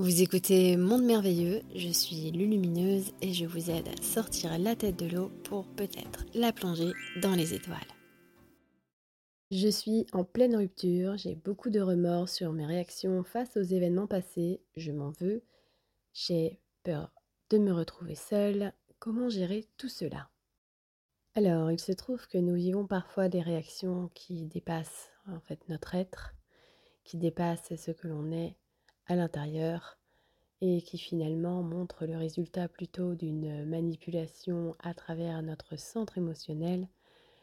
[0.00, 4.98] Vous écoutez Monde Merveilleux, je suis Lulumineuse et je vous aide à sortir la tête
[4.98, 7.76] de l'eau pour peut-être la plonger dans les étoiles.
[9.50, 14.06] Je suis en pleine rupture, j'ai beaucoup de remords sur mes réactions face aux événements
[14.06, 15.42] passés, je m'en veux,
[16.14, 17.12] j'ai peur
[17.50, 20.30] de me retrouver seule, comment gérer tout cela?
[21.34, 25.94] Alors, il se trouve que nous vivons parfois des réactions qui dépassent en fait notre
[25.94, 26.34] être,
[27.04, 28.56] qui dépassent ce que l'on est
[29.10, 29.98] à l'intérieur
[30.60, 36.86] et qui finalement montre le résultat plutôt d'une manipulation à travers notre centre émotionnel,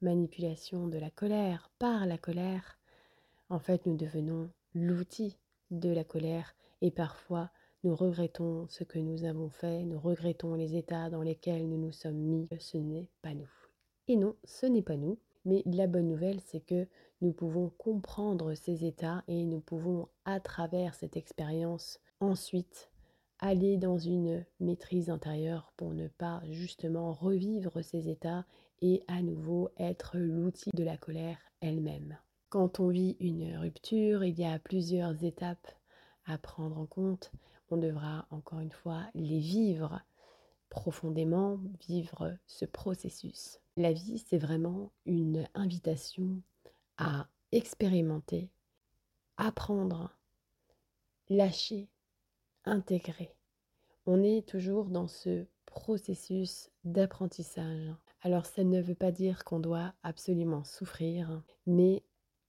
[0.00, 2.78] manipulation de la colère par la colère.
[3.48, 5.36] En fait, nous devenons l'outil
[5.72, 7.50] de la colère et parfois
[7.82, 11.92] nous regrettons ce que nous avons fait, nous regrettons les états dans lesquels nous nous
[11.92, 12.48] sommes mis.
[12.60, 13.50] Ce n'est pas nous.
[14.06, 15.18] Et non, ce n'est pas nous.
[15.44, 16.86] Mais la bonne nouvelle, c'est que
[17.20, 22.90] nous pouvons comprendre ces états et nous pouvons, à travers cette expérience, ensuite
[23.40, 28.44] aller dans une maîtrise intérieure pour ne pas justement revivre ces états
[28.80, 32.18] et à nouveau être l'outil de la colère elle-même.
[32.48, 35.68] Quand on vit une rupture, il y a plusieurs étapes
[36.26, 37.32] à prendre en compte.
[37.70, 40.00] On devra encore une fois les vivre
[40.68, 43.60] profondément, vivre ce processus.
[43.76, 46.42] La vie, c'est vraiment une invitation
[46.96, 48.50] à expérimenter,
[49.36, 50.16] apprendre,
[51.28, 51.88] lâcher,
[52.64, 53.34] intégrer.
[54.06, 57.94] On est toujours dans ce processus d'apprentissage.
[58.22, 62.02] Alors ça ne veut pas dire qu'on doit absolument souffrir, mais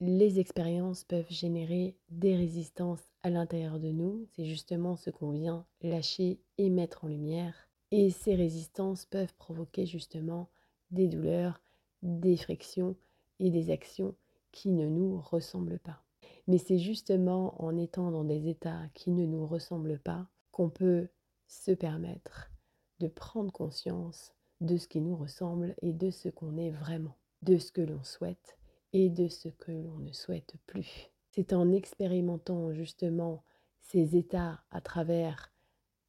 [0.00, 4.26] les expériences peuvent générer des résistances à l'intérieur de nous.
[4.32, 7.68] C'est justement ce qu'on vient lâcher et mettre en lumière.
[7.96, 10.48] Et ces résistances peuvent provoquer justement
[10.90, 11.62] des douleurs,
[12.02, 12.96] des frictions
[13.38, 14.16] et des actions
[14.50, 16.02] qui ne nous ressemblent pas.
[16.48, 21.06] Mais c'est justement en étant dans des états qui ne nous ressemblent pas qu'on peut
[21.46, 22.50] se permettre
[22.98, 27.58] de prendre conscience de ce qui nous ressemble et de ce qu'on est vraiment, de
[27.58, 28.58] ce que l'on souhaite
[28.92, 31.12] et de ce que l'on ne souhaite plus.
[31.30, 33.44] C'est en expérimentant justement
[33.82, 35.53] ces états à travers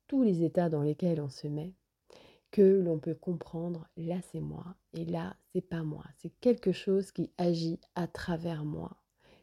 [0.07, 1.73] tous les états dans lesquels on se met
[2.51, 6.05] que l'on peut comprendre là c'est moi et là c'est pas moi.
[6.17, 8.95] C'est quelque chose qui agit à travers moi.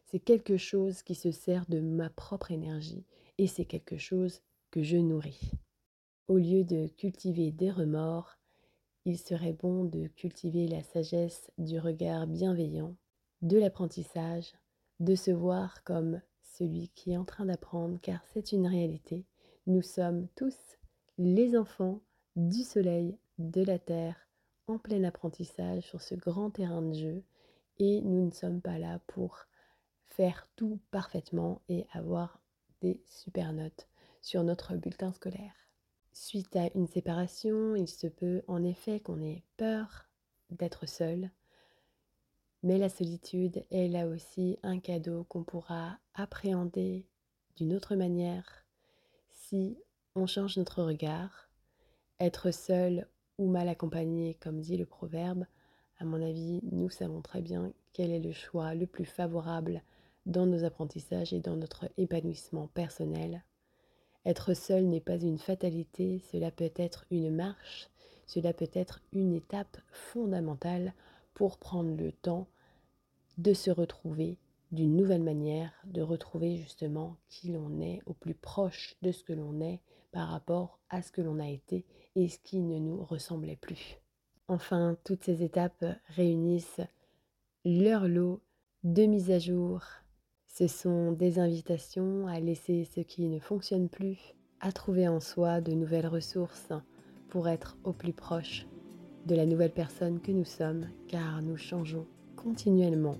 [0.06, 3.04] C'est quelque chose qui se sert de ma propre énergie
[3.38, 4.40] et c'est quelque chose
[4.70, 5.52] que je nourris.
[6.28, 8.38] Au lieu de cultiver des remords,
[9.04, 12.96] il serait bon de cultiver la sagesse du regard bienveillant,
[13.42, 14.52] de l'apprentissage,
[15.00, 19.26] de se voir comme celui qui est en train d'apprendre car c'est une réalité.
[19.68, 20.76] Nous sommes tous
[21.18, 22.00] les enfants
[22.34, 24.16] du soleil, de la terre,
[24.66, 27.22] en plein apprentissage sur ce grand terrain de jeu.
[27.78, 29.46] Et nous ne sommes pas là pour
[30.08, 32.42] faire tout parfaitement et avoir
[32.80, 33.86] des super notes
[34.20, 35.54] sur notre bulletin scolaire.
[36.12, 40.08] Suite à une séparation, il se peut en effet qu'on ait peur
[40.50, 41.30] d'être seul,
[42.64, 47.06] mais la solitude est là aussi un cadeau qu'on pourra appréhender
[47.54, 48.61] d'une autre manière
[50.14, 51.48] on change notre regard,
[52.20, 53.06] être seul
[53.38, 55.44] ou mal accompagné, comme dit le proverbe,
[55.98, 59.82] à mon avis, nous savons très bien quel est le choix le plus favorable
[60.26, 63.44] dans nos apprentissages et dans notre épanouissement personnel.
[64.24, 67.88] Être seul n'est pas une fatalité, cela peut être une marche,
[68.26, 70.94] cela peut être une étape fondamentale
[71.34, 72.46] pour prendre le temps
[73.38, 74.38] de se retrouver
[74.72, 79.34] d'une nouvelle manière, de retrouver justement qui l'on est au plus proche de ce que
[79.34, 79.80] l'on est
[80.12, 81.84] par rapport à ce que l'on a été
[82.16, 83.98] et ce qui ne nous ressemblait plus.
[84.48, 86.80] Enfin, toutes ces étapes réunissent
[87.64, 88.40] leur lot
[88.82, 89.82] de mise à jour.
[90.46, 95.60] Ce sont des invitations à laisser ce qui ne fonctionne plus, à trouver en soi
[95.60, 96.72] de nouvelles ressources
[97.28, 98.66] pour être au plus proche
[99.26, 102.06] de la nouvelle personne que nous sommes, car nous changeons
[102.36, 103.16] continuellement.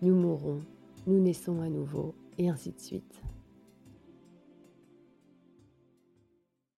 [0.00, 0.62] Nous mourons,
[1.06, 3.20] nous naissons à nouveau, et ainsi de suite.